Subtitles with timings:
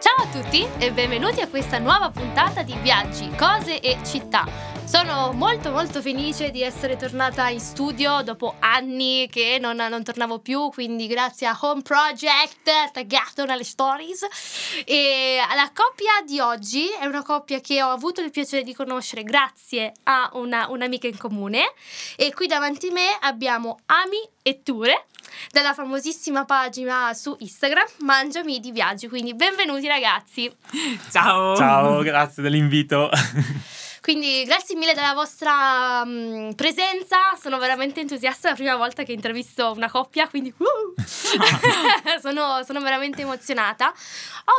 [0.00, 4.69] Ciao a tutti e benvenuti a questa nuova puntata di Viaggi, cose e città.
[4.84, 10.40] Sono molto molto felice di essere tornata in studio dopo anni che non, non tornavo
[10.40, 14.26] più, quindi grazie a Home Project, taggato nelle stories.
[14.84, 19.22] E la coppia di oggi è una coppia che ho avuto il piacere di conoscere
[19.22, 21.72] grazie a una, un'amica in comune.
[22.16, 25.06] E qui davanti a me abbiamo Ami e Ture
[25.50, 29.08] della famosissima pagina su Instagram Mangiami di Viaggi.
[29.08, 30.52] Quindi benvenuti ragazzi.
[31.10, 31.56] Ciao.
[31.56, 33.08] Ciao, grazie dell'invito.
[34.00, 39.12] Quindi grazie mille della vostra um, presenza, sono veramente entusiasta, è la prima volta che
[39.12, 40.94] intervisto una coppia, quindi uh!
[42.20, 43.92] sono, sono veramente emozionata.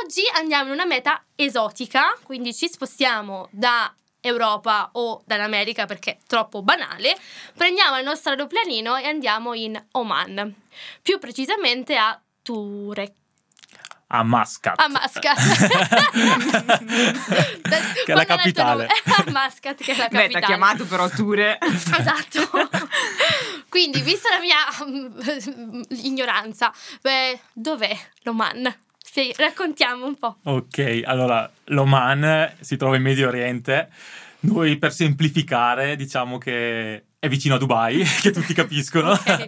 [0.04, 6.18] Oggi andiamo in una meta esotica, quindi ci spostiamo da Europa o dall'America perché è
[6.27, 7.18] troppo banale,
[7.55, 10.54] prendiamo il nostro aeroplanino e andiamo in Oman,
[11.01, 13.21] più precisamente a Turek
[14.13, 14.79] a Muscat.
[14.79, 15.37] A Muscat.
[18.05, 18.87] che è la capitale.
[19.05, 20.27] a Muscat, che è la capitale.
[20.27, 21.57] Beh, ti ha chiamato però Ture.
[21.62, 22.70] esatto.
[23.70, 28.76] Quindi, vista la mia mm, ignoranza, beh, dov'è l'Oman?
[29.37, 30.37] Raccontiamo un po'.
[30.43, 33.89] Ok, allora, l'Oman si trova in Medio Oriente.
[34.41, 39.12] Noi, per semplificare, diciamo che è vicino a Dubai, che tutti capiscono.
[39.12, 39.48] Okay.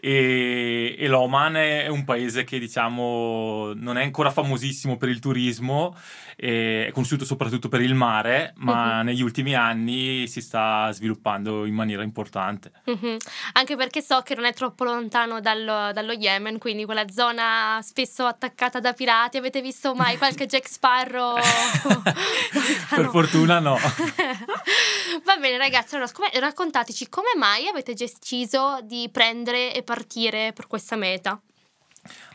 [0.00, 5.94] E, e, l'Oman è un paese che diciamo non è ancora famosissimo per il turismo,
[6.40, 9.04] è conosciuto soprattutto per il mare, ma uh-huh.
[9.04, 12.72] negli ultimi anni si sta sviluppando in maniera importante.
[12.84, 13.18] Uh-huh.
[13.52, 18.24] Anche perché so che non è troppo lontano dallo, dallo, Yemen, quindi quella zona spesso
[18.24, 19.36] attaccata da pirati.
[19.36, 21.36] Avete visto mai qualche Jack Sparrow?
[22.88, 23.76] per fortuna no.
[25.24, 30.96] Va bene ragazzi, allora raccontateci come mai avete deciso di prendere e partire per questa
[30.96, 31.38] meta.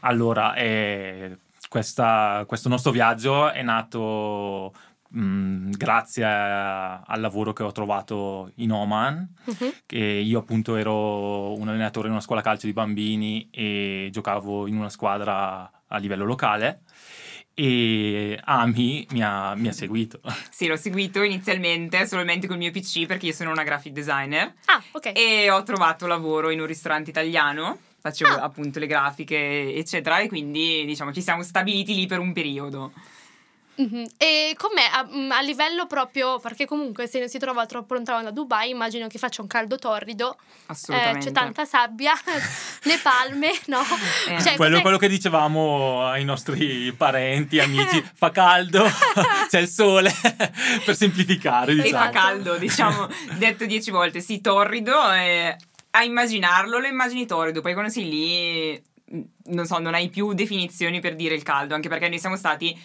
[0.01, 1.37] Allora, eh,
[1.75, 4.73] questa, questo nostro viaggio è nato
[5.09, 9.73] mh, mm, grazie a, al lavoro che ho trovato in Oman, uh-huh.
[9.85, 14.77] che io appunto ero un allenatore in una scuola calcio di bambini e giocavo in
[14.77, 16.83] una squadra a livello locale
[17.53, 20.21] e Ami mi ha, mi ha, seguito.
[20.49, 24.53] Sì, l'ho seguito inizialmente solamente col mio PC perché io sono una graphic designer.
[24.67, 25.11] Ah, ok.
[25.13, 28.43] E ho trovato lavoro in un ristorante italiano facevo ah.
[28.43, 32.91] appunto le grafiche, eccetera, e quindi diciamo ci siamo stabiliti lì per un periodo.
[33.81, 34.05] Mm-hmm.
[34.17, 38.31] E com'è a, a, livello proprio, perché comunque se non si trova troppo lontano da
[38.31, 40.37] Dubai, immagino che faccia un caldo torrido.
[40.67, 41.19] Assolutamente.
[41.19, 42.13] Eh, c'è tanta sabbia,
[42.83, 43.81] le palme, no?
[44.29, 44.41] Eh.
[44.41, 48.85] Cioè, quello, quello, che dicevamo ai nostri parenti, amici, fa caldo,
[49.49, 50.13] c'è il sole,
[50.85, 51.73] per semplificare.
[51.73, 51.87] Diciamo.
[51.87, 52.25] E fa esatto.
[52.25, 55.57] caldo, diciamo, detto dieci volte, sì, torrido e
[55.95, 58.83] a immaginarlo lo immagini torrido, poi quando sei lì
[59.47, 62.77] non so, non hai più definizioni per dire il caldo, anche perché noi siamo stati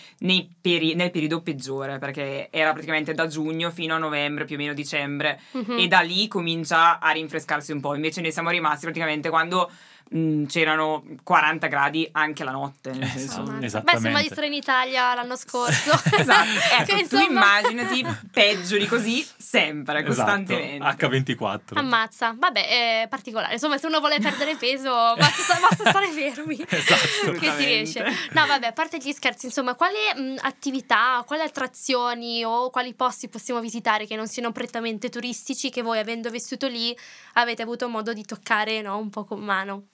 [0.60, 4.74] peri- nel periodo peggiore, perché era praticamente da giugno fino a novembre, più o meno
[4.74, 5.78] dicembre, uh-huh.
[5.78, 7.94] e da lì comincia a rinfrescarsi un po'.
[7.94, 9.70] Invece noi siamo rimasti praticamente quando
[10.10, 12.92] mh, mm, c'erano 40 gradi anche la notte.
[12.92, 13.44] Nel senso.
[13.60, 13.84] Esatto.
[13.84, 15.92] Beh, siamo stati in Italia l'anno scorso.
[16.16, 16.48] esatto.
[16.80, 17.24] Ecco, tu insomma...
[17.24, 20.14] immaginati peggio di così sempre, esatto.
[20.14, 20.86] costantemente.
[20.86, 21.60] H24.
[21.74, 22.34] Ammazza.
[22.36, 23.54] Vabbè, è particolare.
[23.54, 26.64] Insomma, se uno vuole perdere peso, basta, basta stare fermi.
[26.68, 27.32] esatto.
[27.32, 28.04] che si riesce.
[28.32, 33.28] No, vabbè, a parte gli scherzi, insomma, quali mh, attività, quali attrazioni o quali posti
[33.28, 36.96] possiamo visitare che non siano prettamente turistici che voi, avendo vissuto lì,
[37.34, 39.84] avete avuto modo di toccare no, un po' con mano?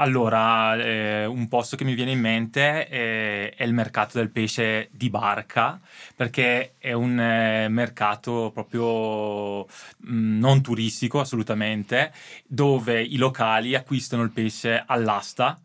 [0.00, 4.90] Allora, eh, un posto che mi viene in mente è, è, il mercato del pesce
[4.92, 5.80] di barca,
[6.14, 12.12] perché è un eh, mercato proprio mh, mm, non turistico assolutamente,
[12.46, 15.60] dove i locali acquistano il pesce all'asta.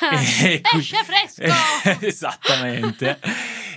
[0.40, 1.42] e, pesce fresco!
[2.06, 3.18] esattamente.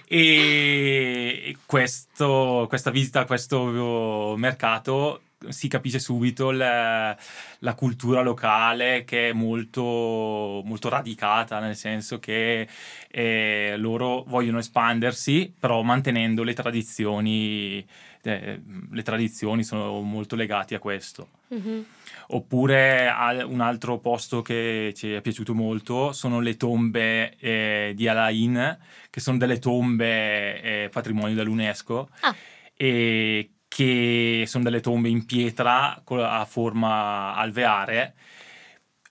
[0.07, 7.16] e questo, questa visita a questo mercato si capisce subito la,
[7.59, 12.67] la, cultura locale che è molto, molto radicata, nel senso che
[13.09, 17.85] eh, loro vogliono espandersi, però mantenendo le tradizioni,
[18.23, 18.61] eh,
[18.91, 21.29] le tradizioni sono molto legate a questo.
[21.53, 21.81] Mm-hmm.
[22.29, 23.09] Oppure
[23.45, 28.78] un altro posto che ci è piaciuto molto sono le tombe eh, di Alain,
[29.09, 32.09] che sono delle tombe eh, patrimonio dell'UNESCO.
[32.22, 32.35] Ah.
[32.75, 38.16] E che sono delle tombe in pietra a forma alveare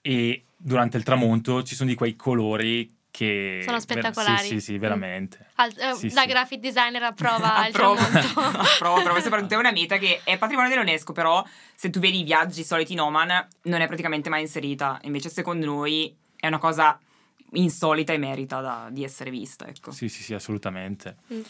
[0.01, 4.47] e durante il tramonto ci sono di quei colori che sono spettacolari.
[4.47, 5.47] Sì, sì, sì, veramente.
[5.55, 6.27] Al, eh, sì, la sì.
[6.27, 8.17] graphic designer approva il tramonto.
[8.39, 11.43] approva, approva, soprattutto è una meta che è patrimonio dell'UNESCO, però
[11.73, 14.99] se tu vedi i viaggi soliti in Oman non è praticamente mai inserita.
[15.03, 16.99] Invece secondo noi è una cosa
[17.53, 19.91] insolita e merita da- di essere vista, ecco.
[19.91, 21.17] Sì, sì, sì, assolutamente.
[21.33, 21.41] Mm.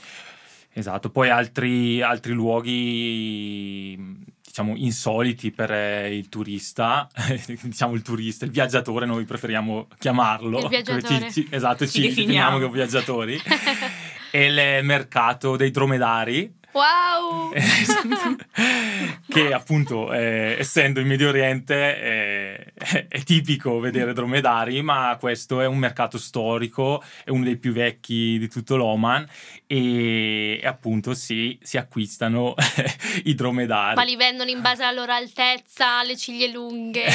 [0.77, 3.97] Esatto, poi altri, altri luoghi,
[4.45, 7.07] diciamo, insoliti per eh, il turista,
[7.63, 10.59] diciamo il turista, il viaggiatore, noi preferiamo chiamarlo.
[10.59, 11.31] Il viaggiatore.
[11.31, 12.27] Ci- ci- esatto, Ci ci, definiamo.
[12.27, 13.41] definiamo come viaggiatori.
[14.29, 17.53] e il mercato dei dromedari, Wow!
[19.27, 25.65] che appunto eh, essendo in Medio Oriente eh, è tipico vedere dromedari, ma questo è
[25.65, 29.27] un mercato storico, è uno dei più vecchi di tutto l'Oman
[29.65, 32.53] e, e appunto si, si acquistano
[33.25, 33.95] i dromedari.
[33.95, 37.05] Ma li vendono in base alla loro altezza, alle ciglia lunghe.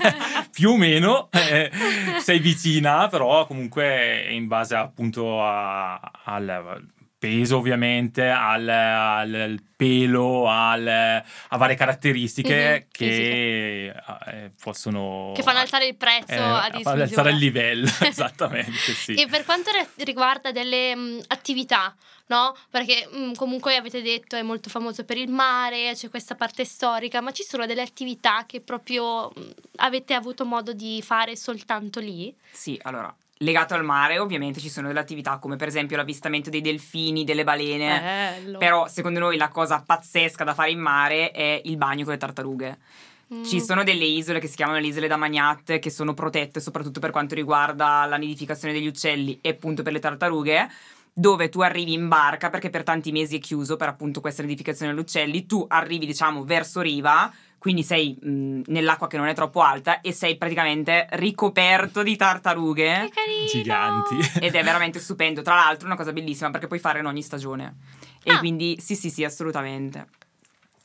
[0.50, 1.70] più o meno eh,
[2.18, 6.82] sei vicina, però comunque in base appunto a- al
[7.22, 13.86] peso ovviamente, al, al- al pelo, al- a varie caratteristiche Mhm, sì, che
[14.26, 15.30] eh, possono...
[15.32, 17.02] che fanno alzare il prezzo eh, a fanno dismisura.
[17.04, 19.14] alzare il livello, esattamente, sì.
[19.14, 21.94] E per quanto riguarda delle mh, attività,
[22.26, 22.56] no?
[22.70, 27.20] Perché mh, comunque avete detto è molto famoso per il mare, c'è questa parte storica,
[27.20, 29.40] ma ci sono delle attività che proprio mh,
[29.76, 32.34] avete avuto modo di fare soltanto lì?
[32.50, 36.60] Sì, allora, legato al mare ovviamente ci sono delle attività come per esempio l'avvistamento dei
[36.60, 38.00] delfini, delle balene,
[38.40, 38.58] Bello.
[38.58, 42.18] però secondo noi la cosa pazzesca da fare in mare è il bagno con le
[42.18, 42.78] tartarughe.
[43.34, 43.44] Mm.
[43.44, 47.00] Ci sono delle isole che si chiamano le isole da Magnat che sono protette soprattutto
[47.00, 50.68] per quanto riguarda la nidificazione degli uccelli e appunto per le tartarughe
[51.12, 54.92] dove tu arrivi in barca perché per tanti mesi è chiuso per appunto questa nidificazione
[54.92, 59.60] degli uccelli, tu arrivi diciamo verso riva, quindi sei mh, nell'acqua che non è troppo
[59.60, 63.10] alta e sei praticamente ricoperto di tartarughe!
[63.50, 64.16] Giganti.
[64.40, 65.42] ed è veramente stupendo.
[65.42, 67.76] Tra l'altro è una cosa bellissima perché puoi fare in ogni stagione.
[68.22, 68.38] E Ah.
[68.38, 70.06] quindi sì, sì, sì, assolutamente.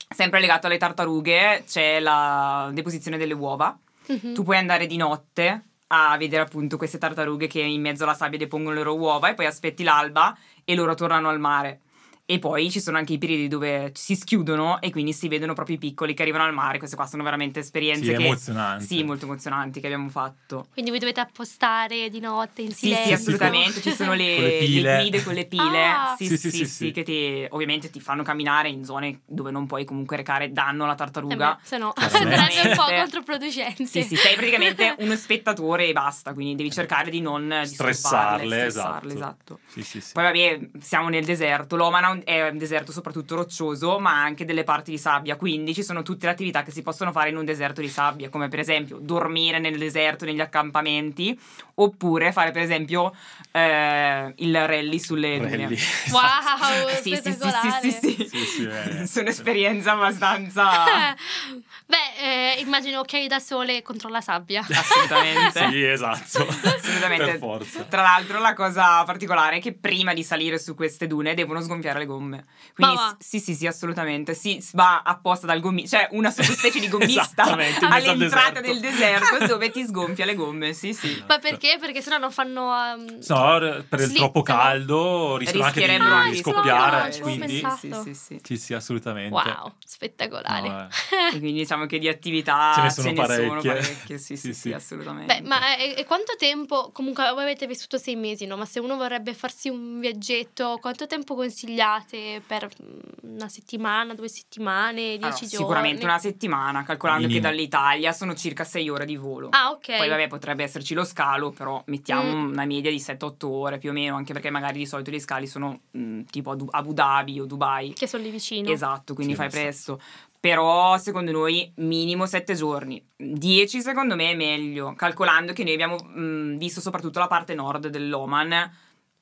[0.09, 3.77] Sempre legato alle tartarughe c'è la deposizione delle uova.
[4.07, 4.33] Mhm.
[4.33, 8.37] Tu puoi andare di notte a vedere appunto queste tartarughe che in mezzo alla sabbia
[8.37, 11.81] depongono le loro uova e poi aspetti l'alba e loro tornano al mare.
[12.29, 15.77] E poi ci sono anche i periodi dove si schiudono e quindi si vedono proprio
[15.77, 16.77] i piccoli che arrivano al mare.
[16.77, 18.83] Queste qua sono veramente esperienze Sì, che emozionanti.
[18.85, 20.67] Sì, molto emozionanti che abbiamo fatto.
[20.73, 23.05] Quindi vi dovete appostare di notte in Sì, silenzio.
[23.07, 23.81] sì, assolutamente.
[23.81, 24.95] Ci sono le, Con le pile.
[24.97, 25.85] guide con le pile.
[25.85, 26.15] Ah.
[26.17, 26.91] Sì, Sì, sì, sì, sì, sì, sì.
[26.91, 30.95] che ti, ovviamente ti fanno camminare in zone dove non puoi comunque recare danno alla
[30.95, 31.53] Eh tartaruga.
[31.61, 33.85] beh, se no sarebbe un po' controproducente.
[33.85, 39.13] Sì, sì, sei praticamente uno spettatore e basta, quindi devi cercare di non Stressarle, stressarle,
[39.13, 39.15] esatto.
[39.15, 39.59] esatto.
[39.67, 40.11] Sì, sì, sì.
[40.11, 41.75] Poi vabbè, siamo nel deserto,
[42.23, 46.25] è un deserto soprattutto roccioso, ma anche delle parti di sabbia, quindi ci sono tutte
[46.25, 49.59] le attività che si possono fare in un deserto di sabbia, come per esempio dormire
[49.59, 51.37] nel deserto, negli accampamenti,
[51.75, 53.13] oppure fare per esempio
[53.51, 55.57] eh, il rally sulle dune.
[55.57, 55.77] Rally.
[56.11, 57.81] Wow, Sì, sì, sì, spettacolare.
[57.81, 58.27] sì, sì, sì.
[58.27, 59.07] Sì, sì, eh.
[59.07, 61.15] Sono esperienze abbastanza...
[61.89, 64.59] Beh, eh, immagino occhiali da sole contro la sabbia.
[64.69, 65.35] Assolutamente.
[65.71, 66.45] Sì, esatto.
[66.47, 67.25] Assolutamente.
[67.25, 67.83] Per forza.
[67.83, 71.99] Tra l'altro, la cosa particolare è che prima di salire su queste dune devono sgonfiare
[71.99, 72.45] le gomme.
[72.75, 74.33] Quindi, s- sì, sì, sì, assolutamente.
[74.33, 79.85] Si va apposta dal gommista, cioè una sottospecie di gommista all'entrata del deserto dove ti
[79.85, 80.73] sgonfia le gomme.
[80.73, 81.21] Sì, sì.
[81.27, 81.77] Ma perché?
[81.79, 82.69] Perché sennò non fanno.
[82.95, 87.09] um, No, per il troppo caldo rischiano anche di, Rischierebbero Ah, di sì, scoppiare.
[87.09, 87.77] no, quindi, pensato.
[88.03, 88.39] Sì, sì, sì.
[88.43, 89.33] sì, sì, assolutamente.
[89.33, 90.67] Wow, spettacolare.
[90.67, 91.29] No, eh.
[91.31, 93.73] Quindi diciamo che di attività Ce ne sono sono parecchie.
[93.73, 94.17] parecchie.
[94.17, 94.73] Sì, sì, Sì, sì, sì.
[94.73, 95.41] assolutamente.
[95.41, 96.89] Beh, ma e, e quanto tempo?
[96.91, 98.57] Comunque, voi avete vissuto sei mesi, no?
[98.57, 104.27] Ma se uno vorrebbe farsi un viaggetto, quanto tempo consigliate per mm, una settimana, due
[104.29, 105.47] settimane, dieci Allora, giorni?
[105.47, 107.41] sicuramente una settimana, calcolando Minimo.
[107.41, 109.49] che dall'Italia sono circa 6 ore di volo.
[109.51, 109.97] Ah, ok.
[109.97, 112.51] Poi vabbè potrebbe esserci lo scalo, però mettiamo Mm.
[112.51, 115.45] una media di 7-8 ore più o meno, anche perché magari di solito gli scali
[115.47, 117.93] sono mh, tipo a Du- Abu Dhabi o Dubai.
[117.93, 118.69] Che sono lì vicino.
[118.71, 119.99] Esatto, quindi Sì, fai presto.
[120.47, 123.05] Però secondo noi minimo 7 giorni.
[123.17, 127.87] 10 secondo me è meglio, calcolando che noi abbiamo mh, visto soprattutto la parte nord
[127.87, 128.71] dell'Oman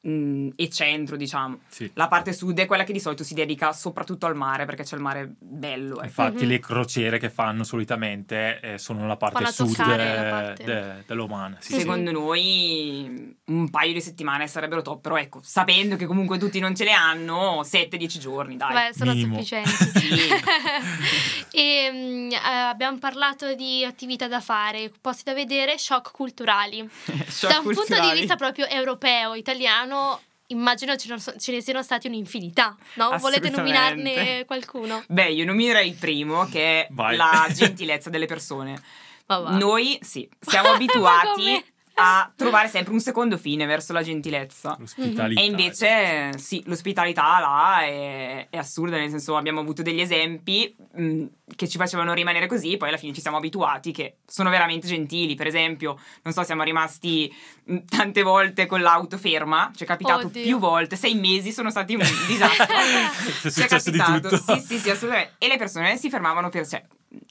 [0.02, 1.62] mh, e centro, diciamo.
[1.68, 1.90] Sì.
[1.96, 4.96] La parte sud è quella che di solito si dedica soprattutto al mare, perché c'è
[4.98, 5.96] il mare bello.
[5.96, 6.06] ecco.
[6.06, 6.50] Infatti Mhm.
[6.50, 10.64] le crociere che fanno solitamente eh, sono la parte sud toccare la eh, parte.
[10.64, 11.58] de- dell'Oman.
[11.60, 11.80] Sì.
[11.80, 16.76] Secondo noi un paio di settimane sarebbero top, però ecco, sapendo che comunque tutti non
[16.76, 18.74] ce le hanno, 7-10 giorni, dai.
[18.74, 19.36] Beh, sono minimo.
[19.36, 19.74] sufficienti.
[20.06, 20.30] Sì.
[21.58, 26.88] e mm, eh, abbiamo parlato di attività da fare, posti da vedere, shock culturali.
[27.28, 28.14] Shock da un punto culturali.
[28.14, 33.16] di vista proprio europeo, italiano, immagino ce ne, so- ce ne siano stati un'infinità, no?
[33.20, 35.04] Volete nominarne qualcuno?
[35.08, 37.16] Beh, io nominerei il primo, che è Vai.
[37.16, 38.82] la gentilezza delle persone.
[39.28, 41.64] Noi, sì, siamo abituati?
[41.98, 44.76] A trovare sempre un secondo fine verso la gentilezza.
[44.78, 45.40] L'ospitalità.
[45.40, 51.26] E invece, sì, l'ospitalità là è, è assurda, nel senso abbiamo avuto degli esempi mh,
[51.56, 55.36] che ci facevano rimanere così, poi alla fine ci siamo abituati, che sono veramente gentili.
[55.36, 57.34] Per esempio, non so, siamo rimasti
[57.64, 60.44] mh, tante volte con l'auto ferma, ci è capitato Oddio.
[60.44, 62.66] più volte, sei mesi sono stati un disastro.
[62.76, 64.54] È Ci è successo di capitato, tutto.
[64.56, 65.36] Sì, sì, sì, assolutamente.
[65.38, 66.68] E le persone si fermavano per...
[66.68, 66.84] Cioè,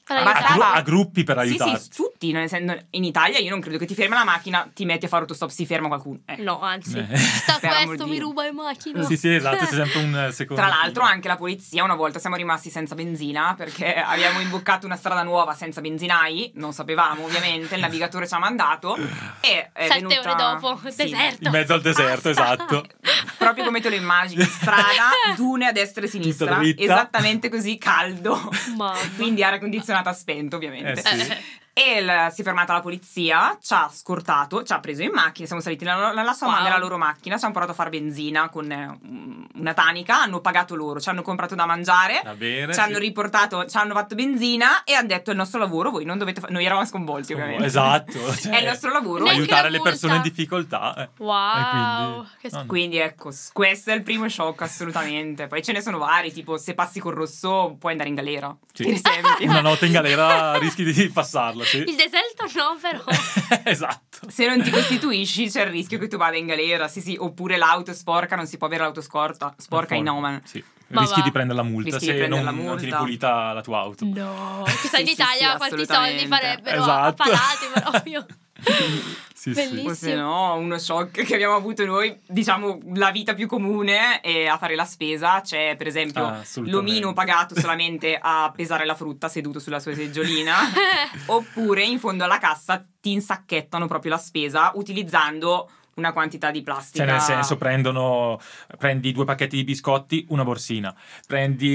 [0.05, 0.53] Per A, aiutare.
[0.53, 1.79] gru- a gruppi per sì, aiutarti.
[1.81, 2.31] sì, tutti.
[2.31, 5.07] nel sen- in Italia io non credo che ti ferma la macchina, ti metti a
[5.07, 6.19] fare autostop, si ferma qualcuno.
[6.27, 6.35] Eh.
[6.43, 6.99] No, anzi.
[6.99, 7.17] Eh.
[7.17, 9.03] Sta questo mi ruba in macchina.
[9.03, 10.61] Sì, sì, esatto, c'è sempre un eh, secondo.
[10.61, 14.95] Tra l'altro anche la polizia una volta siamo rimasti senza benzina perché abbiamo imboccato una
[14.95, 18.95] strada nuova senza benzinai, non sapevamo ovviamente, il navigatore ci ha mandato
[19.41, 20.19] e è Sette venuta...
[20.19, 21.45] ore dopo, Sì, deserto.
[21.45, 22.53] In mezzo al deserto, Basta.
[22.53, 22.85] esatto.
[23.39, 28.39] Proprio come te lo immagini, strada, dune a destra e sinistra, esattamente così, caldo.
[28.75, 28.93] Mamma.
[29.15, 31.01] Quindi aria condizionata spenta ovviamente.
[31.01, 31.33] Eh, sì.
[31.77, 35.45] E il- si è fermata la polizia, ci ha scortato, ci ha preso in macchina,
[35.45, 36.63] siamo saliti nella, nella sua- Wow.
[36.63, 40.39] nella loro macchina, ci hanno portato a fare benzina con eh, un- una tanica, hanno
[40.39, 42.73] pagato loro, ci hanno comprato da mangiare, Va bene.
[42.73, 42.99] ci hanno sì.
[43.01, 46.39] riportato, ci hanno fatto benzina e hanno detto è il nostro lavoro, voi non dovete
[46.39, 47.65] fare, noi eravamo sconvolti ovviamente.
[47.65, 48.33] Esatto.
[48.35, 49.25] cioè, È il nostro lavoro.
[49.25, 50.95] Aiutare la le persone in difficoltà.
[50.95, 51.09] eh.
[51.17, 51.57] Wow.
[51.57, 52.65] E quindi- Che no.
[52.67, 55.47] Quindi ecco, questo è il primo shock assolutamente.
[55.47, 58.83] Poi ce ne sono vari, tipo se passi col rosso puoi andare in galera, Sì.
[58.85, 59.49] per esempio.
[59.49, 61.77] Una notte in galera rischi di passarla, sì.
[61.79, 63.03] Il deserto no, però.
[63.65, 64.29] esatto.
[64.29, 67.57] Se non ti costituisci c'è il rischio che tu vada in galera, sì sì, oppure
[67.57, 70.41] l'auto è sporca, non si può avere l'auto scorta, sporca in Oman.
[70.45, 70.63] Sì.
[70.87, 71.25] Ma Rischi va.
[71.25, 72.97] di prendere la multa Rischi se non, la non tieni multa.
[72.97, 74.05] pulita la tua auto.
[74.05, 74.63] No.
[74.81, 77.23] Chissà in Sì, sì, Italia sì, quanti soldi farebbero Esatto.
[77.23, 78.25] a palati proprio.
[79.53, 79.89] Sì, Bellissimo.
[79.89, 84.45] O se no, uno shock che abbiamo avuto noi, diciamo, la vita più comune è
[84.47, 85.41] a fare la spesa.
[85.41, 90.55] C'è, per esempio, Ah, l'omino pagato solamente a pesare la frutta seduto sulla sua seggiolina.
[91.27, 97.03] Oppure in fondo alla cassa ti insacchettano proprio la spesa utilizzando una quantità di plastica.
[97.05, 98.37] Cioè, nel senso, prendono,
[98.77, 100.93] prendi due pacchetti di biscotti, una borsina.
[101.25, 101.67] Prendi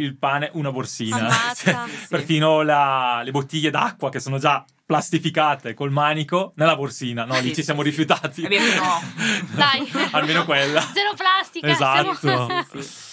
[0.00, 1.28] il pane, una borsina.
[1.54, 2.06] Cioè, Sì.
[2.08, 7.24] Perfino la- le bottiglie d'acqua che sono già plastificate col manico nella borsina.
[7.24, 7.90] No, Sì, lì ci siamo sì.
[7.90, 8.44] rifiutati.
[8.44, 9.00] Abbiamo no.
[9.54, 9.88] Dai.
[10.10, 10.80] Almeno quella.
[10.92, 11.68] Zero plastica.
[11.68, 12.14] Esatto.
[12.18, 13.08] siamo- Sì, sì.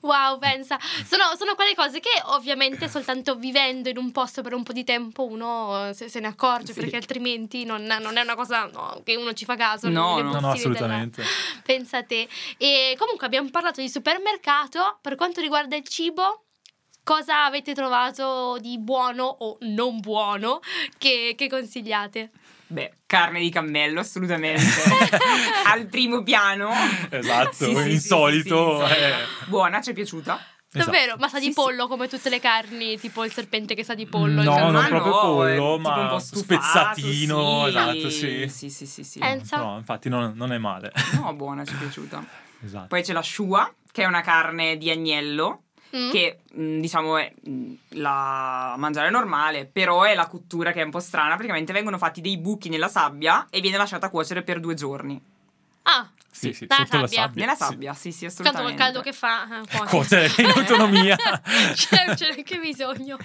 [0.00, 0.78] Wow, pensa.
[1.04, 4.84] Sono, sono quelle cose che ovviamente soltanto vivendo in un posto per un po' di
[4.84, 6.78] tempo uno eh, se, se ne accorge, Sì.
[6.80, 9.88] perché altrimenti non, non è una cosa no, che uno ci fa caso.
[9.88, 11.22] No, non è no, No, assolutamente.
[11.22, 12.28] della- Pensa a te.
[12.58, 14.98] E comunque abbiamo parlato di supermercato.
[15.02, 16.44] Per quanto riguarda il cibo,
[17.08, 20.60] cosa avete trovato di buono o non buono
[20.98, 22.30] che, che consigliate?
[22.66, 24.62] Beh, carne di cammello, assolutamente.
[25.64, 26.70] Al primo piano.
[27.08, 28.80] Esatto, Sì, sì, sì, insolito.
[28.86, 29.04] sì, sì, sì.
[29.04, 29.14] eh.
[29.46, 30.38] Buona, ci è piaciuta?
[30.70, 30.90] Esatto.
[30.90, 31.16] Davvero?
[31.18, 31.54] Ma sa di Sì, sì.
[31.62, 34.42] pollo come tutte le carni, tipo il serpente che sa di pollo.
[34.42, 34.88] No, il non Ma salmone.
[34.88, 37.68] proprio no, pollo, ma un po' stufato, spezzatino, sì.
[37.70, 38.48] esatto, sì.
[38.50, 39.18] Sì, sì, sì, sì.
[39.22, 39.56] Enza?
[39.56, 40.92] No, infatti non, non è male.
[41.14, 42.22] No, buona, ci è piaciuta.
[42.62, 42.88] Esatto.
[42.88, 45.62] Poi c'è la shua, che è una carne di agnello,
[45.96, 46.10] Mm?
[46.10, 50.90] che mh, diciamo è mh, la mangiare normale, però è la cottura che è un
[50.90, 54.74] po' strana, praticamente vengono fatti dei buchi nella sabbia e viene lasciata cuocere per due
[54.74, 55.18] giorni.
[55.84, 57.22] Ah, Sì, sì, Nella sotto la sabbia.
[57.22, 57.44] sabbia.
[57.46, 57.62] Nella sì.
[57.64, 58.70] sabbia, sì, sì, tanto assolutamente.
[58.76, 59.60] col caldo che fa.
[59.60, 59.88] eh, cuoce.
[59.88, 61.16] Cuocere in autonomia.
[61.16, 63.16] C'è, c'è anche bisogno.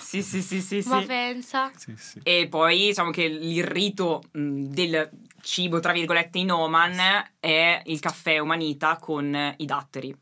[0.00, 1.06] Sì, sì, sì, sì, Ma sì.
[1.06, 1.70] pensa.
[1.76, 2.20] Sì, sì.
[2.22, 5.10] E poi diciamo che il rito mh, del
[5.42, 6.98] cibo, tra virgolette, in Oman
[7.40, 10.16] è il caffè umanita con i datteri.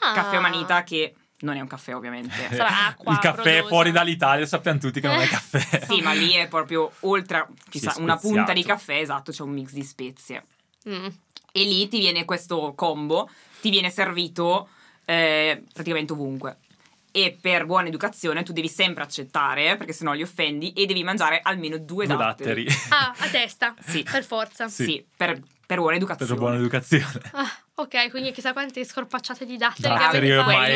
[0.00, 0.12] Ah.
[0.14, 2.34] Caffè umanita che non è un caffè ovviamente.
[2.50, 3.68] Sarà acqua Il caffè prodosa.
[3.68, 5.84] fuori dall'Italia sappiamo tutti che non è caffè.
[5.86, 9.42] Sì, ma lì è proprio oltre a chissà, Sì, una punta di caffè, esatto, c'è
[9.42, 10.44] un mix di spezie.
[10.88, 11.06] Mm.
[11.52, 13.28] E lì ti viene questo combo,
[13.60, 14.68] ti viene servito
[15.04, 16.56] eh, praticamente ovunque.
[17.14, 21.40] E per buona educazione tu devi sempre accettare, perché sennò li offendi, e devi mangiare
[21.42, 22.64] almeno due, Due datteri.
[22.64, 22.80] datteri.
[22.88, 23.74] Ah, a testa.
[23.86, 24.02] Sì.
[24.02, 24.68] Per forza.
[24.68, 24.84] Sì.
[24.84, 26.30] Sì, per, per buona educazione.
[26.32, 27.20] Per buona educazione.
[27.32, 30.72] Ah, ok, quindi chissà quante scorpacciate di datteri che Datteri ormai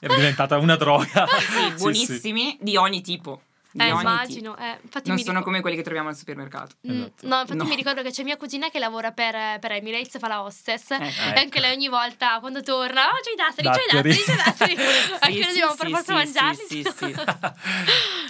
[0.00, 1.26] è diventata una droga.
[1.26, 1.74] Sì, Sì, sì.
[1.76, 3.42] buonissimi di ogni tipo.
[3.74, 4.56] Eh, immagino.
[4.58, 4.60] Eh.
[4.60, 6.74] Non mi sono ricor- come quelli che troviamo al supermercato.
[6.86, 7.26] Mm, Esatto.
[7.26, 7.64] No, infatti No.
[7.64, 10.90] mi ricordo che c'è mia cugina che lavora per, per Emirates, fa la hostess.
[10.90, 11.34] Ecco.
[11.34, 14.14] E anche lei ogni volta quando torna, oh, c'ho i datteri, c'ho i Datteri.
[14.16, 14.74] c'ho i datteri.
[15.20, 16.56] anche noi sì, dobbiamo per forza mangiarli.
[16.56, 16.92] sì, sì, no-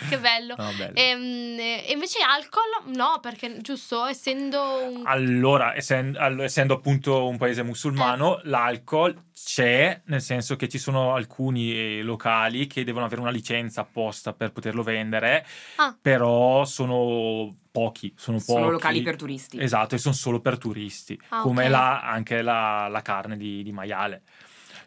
[0.03, 0.09] sì.
[0.09, 0.55] che bello.
[0.57, 0.93] No, bello.
[0.95, 5.03] Ehm, E, invece alcol, no, perché giusto, essendo un...
[5.07, 8.49] Allora, essen- all- essendo appunto un paese musulmano, Eh.
[8.49, 13.81] l'alcol c'è, nel senso che ci sono alcuni eh, locali che devono avere una licenza
[13.83, 15.45] apposta per poterlo vendere,
[15.77, 15.97] Ah.
[16.01, 18.53] però sono pochi, sono pochi.
[18.53, 19.61] Sono locali per turisti.
[19.61, 21.71] Esatto, e sono solo per turisti, Ah, come ok.
[21.71, 24.23] la- anche la, la carne di, di maiale.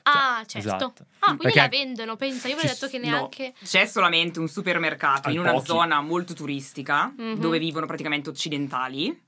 [0.08, 0.58] Ah, certo.
[0.68, 0.94] esatto.
[1.20, 2.48] Ah, quindi Perché la vendono, pensa.
[2.48, 3.10] Io avrei ci detto che s- no.
[3.10, 3.54] neanche...
[3.64, 5.66] C'è solamente un supermercato Ai in una pochi.
[5.66, 7.40] zona molto turistica Mhm.
[7.40, 9.20] dove vivono praticamente occidentali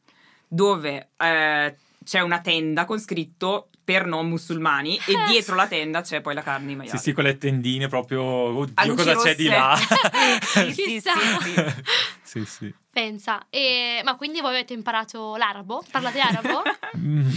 [0.47, 6.19] dove eh, c'è una tenda con scritto per non musulmani e dietro la tenda c'è
[6.19, 6.97] poi la carne di maiale.
[6.97, 8.21] Sì, sì, quelle tendine proprio.
[8.21, 9.77] Oddio, cosa c'è di là?
[9.79, 10.73] rosse.
[10.73, 11.13] sì, sì, Chissà.
[11.39, 11.53] sì,
[12.21, 12.43] sì.
[12.43, 12.73] sì, sì.
[12.91, 13.45] Pensa.
[13.49, 15.85] E- ma quindi voi avete imparato l'arabo?
[15.89, 16.63] Parlate arabo?
[16.97, 17.29] Mm,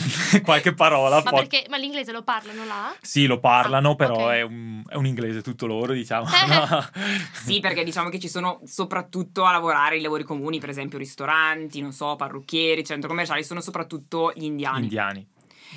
[0.42, 1.22] Qualche parola.
[1.22, 2.92] ma, perché, ma l'inglese lo parlano là?
[3.00, 4.30] Sì, lo parlano, Ah, però ok.
[4.32, 6.26] è, un, è un inglese tutto loro, diciamo.
[6.26, 6.82] Eh.
[7.32, 11.80] Sì, perché diciamo che ci sono soprattutto a lavorare i lavori comuni, per esempio ristoranti,
[11.80, 14.82] non so, parrucchieri, centro commerciali, sono soprattutto gli indiani.
[14.82, 15.28] Indiani.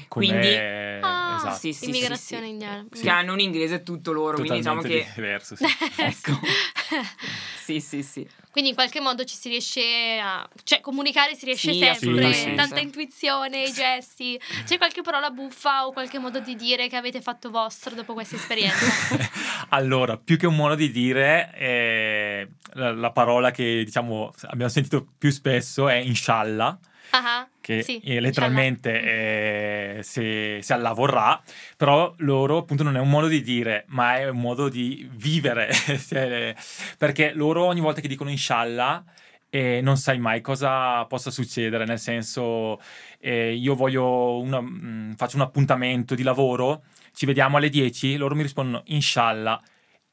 [0.08, 1.58] Come- Quindi- Ah, esatto.
[1.58, 2.52] sì, sì, Immigrazione sì, sì.
[2.54, 2.86] indiana.
[2.90, 5.16] Che hanno un inglese tutto loro, quindi diciamo Totalmente che...
[5.16, 5.56] diverso.
[5.56, 5.66] Sì.
[5.98, 6.40] Ecco.
[7.64, 8.28] Sì, sì, sì.
[8.52, 10.46] Quindi in qualche modo ci si riesce a...
[10.64, 12.56] Cioè comunicare si riesce Sì, sempre, assolutamente.
[12.56, 14.38] tanta intuizione, i gesti.
[14.66, 18.36] C'è qualche parola buffa o qualche modo di dire che avete fatto vostro dopo questa
[18.36, 18.86] esperienza?
[19.70, 25.08] allora, più che un modo di dire, eh, la, la parola che diciamo abbiamo sentito
[25.18, 26.78] più spesso è inshallah,
[27.12, 31.42] Ah, che sì, eh, letteralmente eh, se, se Allah vorrà,
[31.78, 35.70] però loro appunto non è un modo di dire, ma è un modo di vivere,
[36.98, 39.02] perché loro ogni volta che dicono inshallah
[39.50, 42.82] eh, non sai mai cosa possa succedere, nel senso
[43.20, 48.36] eh, io voglio una- mm, faccio un appuntamento di lavoro, ci vediamo alle 10, loro
[48.36, 49.62] mi rispondono inshallah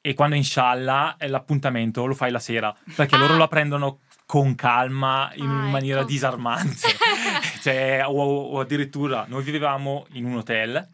[0.00, 3.38] e quando inshallah eh, l'appuntamento lo fai la sera, perché loro Ah.
[3.38, 6.09] la prendono con calma in Ah, maniera ecco.
[6.09, 6.88] disarmante.
[7.61, 10.88] Cioè, o, o addirittura noi vivevamo in un hotel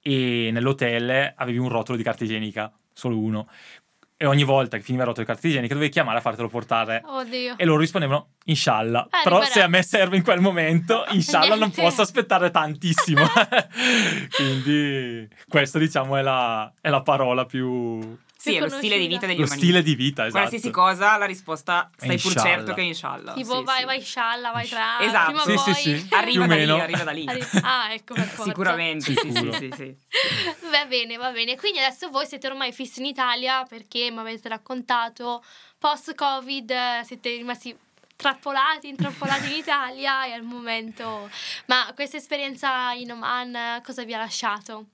[0.00, 3.48] e nell'hotel avevi un rotolo di carta igienica, solo uno.
[4.16, 7.02] E ogni volta che finiva il rotolo di carta igienica dovevi chiamare a fartelo portare.
[7.04, 7.54] Oddio.
[7.56, 9.04] E loro rispondevano, inshallah.
[9.06, 13.24] Eh, Però se a me serve in quel momento, inshallah non posso aspettare tantissimo.
[14.36, 18.16] Quindi questa diciamo è la, è la parola più...
[18.40, 19.60] Sì, è lo stile di vita degli Lo umani.
[19.60, 20.38] stile di vita, esatto.
[20.48, 22.54] Qualsiasi cosa, la risposta stai pur Inshallah.
[22.56, 23.32] certo che è inshallah.
[23.34, 23.84] Tipo Sì, vai, sì.
[23.84, 25.00] vai scialla, vai tra...
[25.00, 25.32] Esatto.
[25.32, 25.74] Prima Sì, poi...
[25.74, 26.14] sì, sì.
[26.14, 26.74] Arriva da meno.
[26.76, 27.26] lì, arriva da lì.
[27.62, 28.44] Ah, ecco per forza.
[28.44, 29.96] Sicuramente, sì, sì, sì, sì.
[30.70, 31.56] Va bene, va bene.
[31.56, 35.44] Quindi adesso voi siete ormai fissi in Italia perché mi avete raccontato
[35.78, 37.76] post-Covid eh, siete rimasti
[38.16, 41.28] trappolati, intrappolati in Italia e al momento...
[41.66, 44.86] Ma questa esperienza in Oman eh, cosa vi ha lasciato?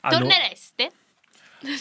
[0.00, 0.90] Allo- Tornereste?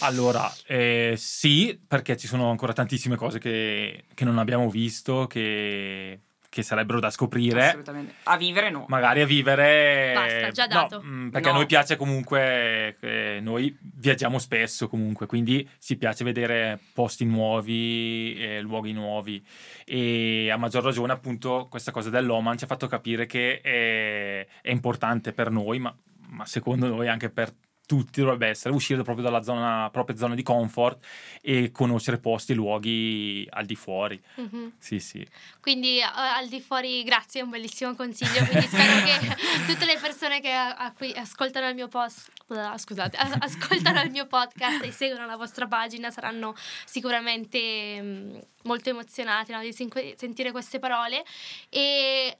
[0.02, 6.19] Allora, eh, sì, perché ci sono ancora tantissime cose che, che non abbiamo visto, che,
[6.50, 7.67] che sarebbero da scoprire.
[7.69, 8.13] Assolutamente.
[8.24, 8.86] A vivere no.
[8.88, 10.12] Magari a vivere.
[10.13, 11.02] Basta, già no, dato.
[11.04, 11.58] mm, perché a No.
[11.58, 12.98] noi piace comunque.
[13.00, 19.43] eh, noi viaggiamo spesso comunque, quindi ci piace vedere posti nuovi, eh, luoghi nuovi.
[19.86, 24.69] E a maggior ragione, appunto, questa cosa dell'Oman ci ha fatto capire che è, è
[24.72, 25.96] importante per noi, ma,
[26.30, 27.52] ma secondo noi anche per
[27.86, 31.06] tutti dovrebbe essere uscire proprio dalla zona, propria zona di comfort
[31.41, 34.22] e conoscere posti e luoghi al di fuori.
[34.36, 34.74] Mhm.
[34.78, 35.26] Sì, sì.
[35.60, 38.43] Quindi eh, al di fuori, grazie, è un bellissimo consiglio.
[38.46, 39.36] Quindi spero che
[39.67, 40.52] tutte le persone che
[40.98, 45.67] cui ascoltano il mio post, ah, scusate, ascoltano il mio podcast e seguono la vostra
[45.67, 51.24] pagina saranno sicuramente mm, molto emozionate no, di sen- sentire queste parole.
[51.69, 52.38] E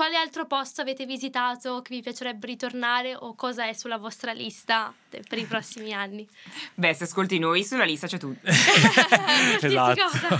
[0.00, 4.94] quale altro posto avete visitato che vi piacerebbe ritornare o cosa è sulla vostra lista
[5.10, 6.26] per i prossimi anni?
[6.72, 8.48] Beh, se ascolti noi, sulla lista c'è tutto.
[9.60, 10.02] Esatto.
[10.02, 10.38] cosa.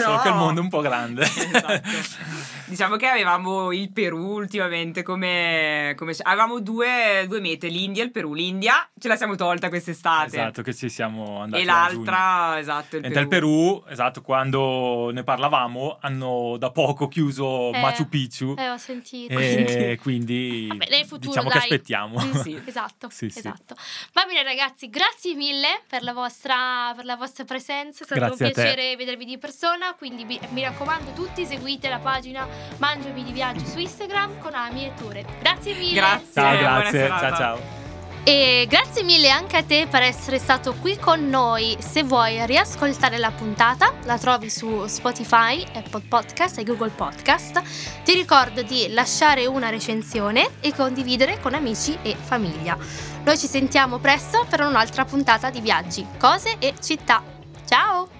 [0.00, 1.22] Solo che il mondo è un po' grande.
[1.24, 1.88] Esatto.
[2.70, 5.92] Diciamo che avevamo il Perù ultimamente come...
[5.96, 8.32] come avevamo due, due mete, l'India e il Perù.
[8.32, 10.26] L'India ce la siamo tolta quest'estate.
[10.26, 15.24] Esatto, che ci siamo andati E l'altra, esatto, il Mentre il Perù, esatto, quando ne
[15.24, 18.54] parlavamo, hanno da poco chiuso Eh, Machu Picchu.
[18.56, 19.32] Eh, ho sentito.
[19.36, 21.62] E quindi Vabbè, nel futuro, diciamo che dai.
[21.64, 22.18] aspettiamo.
[22.20, 22.62] Sì, sì.
[22.70, 23.38] Esatto, Sì, sì.
[23.40, 23.74] esatto.
[24.12, 28.44] Va bene ragazzi, grazie mille per la vostra, per la vostra presenza, è stato Grazie
[28.46, 28.62] un te.
[28.62, 32.46] piacere vedervi di persona, quindi mi raccomando tutti seguite la pagina
[32.78, 35.24] Mangiami di Viaggi su Instagram con Ami e Ture.
[35.40, 35.94] Grazie mille.
[35.94, 36.32] Grazie.
[36.32, 37.08] Ciao, grazie.
[37.08, 37.78] Ciao, ciao.
[38.22, 41.76] E grazie mille anche a te per essere stato qui con noi.
[41.80, 47.62] Se vuoi riascoltare la puntata, la trovi su Spotify, Apple Podcast e Google Podcast.
[48.04, 52.76] Ti ricordo di lasciare una recensione e condividere con amici e famiglia.
[53.24, 57.22] Noi ci sentiamo presto per un'altra puntata di viaggi, cose e città.
[57.66, 58.19] Ciao!